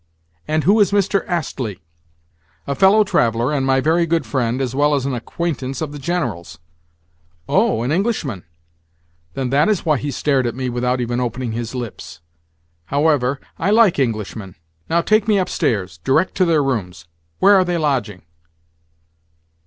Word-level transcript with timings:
"And 0.47 0.63
who 0.63 0.79
is 0.79 0.91
Mr. 0.91 1.23
Astley?" 1.27 1.77
"A 2.65 2.73
fellow 2.73 3.03
traveller, 3.03 3.53
and 3.53 3.67
my 3.67 3.79
very 3.79 4.07
good 4.07 4.25
friend, 4.25 4.59
as 4.59 4.73
well 4.73 4.95
as 4.95 5.05
an 5.05 5.13
acquaintance 5.13 5.79
of 5.79 5.91
the 5.91 5.99
General's." 5.99 6.57
"Oh, 7.47 7.83
an 7.83 7.91
Englishman? 7.91 8.43
Then 9.35 9.51
that 9.51 9.69
is 9.69 9.85
why 9.85 9.97
he 9.97 10.09
stared 10.09 10.47
at 10.47 10.55
me 10.55 10.69
without 10.69 11.01
even 11.01 11.19
opening 11.19 11.51
his 11.51 11.75
lips. 11.75 12.19
However, 12.85 13.39
I 13.59 13.69
like 13.69 13.99
Englishmen. 13.99 14.55
Now, 14.89 15.01
take 15.01 15.27
me 15.27 15.37
upstairs, 15.37 15.99
direct 15.99 16.33
to 16.37 16.45
their 16.45 16.63
rooms. 16.63 17.05
Where 17.37 17.53
are 17.53 17.63
they 17.63 17.77
lodging?" 17.77 18.23